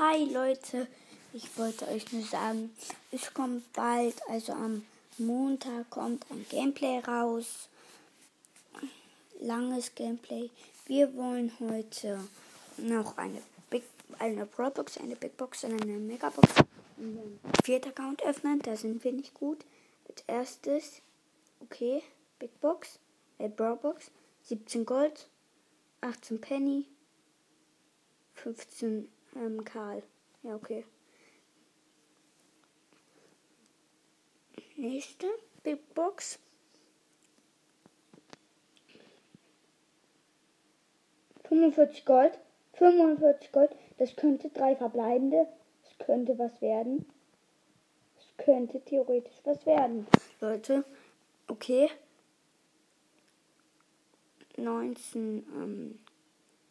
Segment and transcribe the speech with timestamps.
[0.00, 0.86] Hi Leute,
[1.32, 2.70] ich wollte euch nur sagen,
[3.10, 4.86] es kommt bald, also am
[5.18, 7.68] Montag kommt ein Gameplay raus.
[9.40, 10.50] Langes Gameplay.
[10.86, 12.20] Wir wollen heute
[12.76, 13.82] noch eine Big,
[14.20, 16.48] eine Box, eine Big Box und eine Megabox
[16.96, 18.60] einen vierten Account öffnen.
[18.60, 19.64] Da sind wir nicht gut.
[20.08, 21.02] Als erstes,
[21.58, 22.04] okay,
[22.38, 23.00] Big Box,
[23.38, 24.12] äh, Box,
[24.44, 25.28] 17 Gold,
[26.02, 26.86] 18 Penny,
[28.34, 29.08] 15
[29.38, 30.02] ähm, Karl.
[30.42, 30.84] Ja, okay.
[34.76, 35.26] Nächste
[35.62, 36.38] Big Box.
[41.48, 42.38] Fünfundvierzig Gold.
[42.74, 43.74] 45 Gold.
[43.98, 45.48] Das könnte drei verbleibende.
[45.82, 47.06] Das könnte was werden.
[48.18, 50.06] Es könnte theoretisch was werden.
[50.40, 50.84] Leute.
[51.48, 51.90] Okay.
[54.56, 55.98] 19 ähm,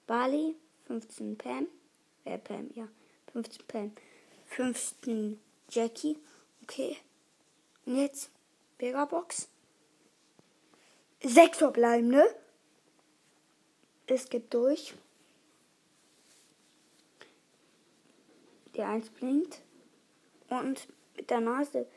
[0.05, 0.55] Bali.
[0.85, 1.67] 15 Pam.
[2.27, 2.87] Äh, Pam, ja.
[3.31, 3.91] 15 Pam.
[4.47, 6.17] 15 Jackie.
[6.63, 6.97] Okay.
[7.85, 8.29] Und jetzt
[8.79, 9.47] Megabox.
[11.23, 12.23] Sechs verbleibende.
[14.07, 14.93] Es geht durch.
[18.75, 19.61] Die Eins blinkt.
[20.49, 21.87] Und mit der Nase.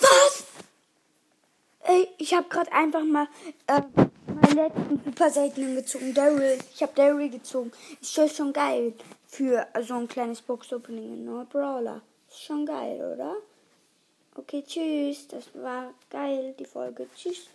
[0.00, 0.44] Was?
[1.80, 3.28] Ey, ich habe gerade einfach mal.
[3.66, 3.82] Äh,
[4.42, 6.14] meinen letzten super seltenen gezogen.
[6.14, 6.58] Daryl.
[6.74, 7.72] Ich habe Daryl gezogen.
[8.00, 8.92] Ist das schon geil
[9.26, 12.02] für so ein kleines Box-Opening in No Brawler.
[12.28, 13.36] Ist schon geil, oder?
[14.34, 15.28] Okay, tschüss.
[15.28, 17.06] Das war geil, die Folge.
[17.14, 17.48] Tschüss.